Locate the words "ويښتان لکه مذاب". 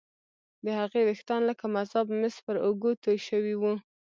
1.03-2.07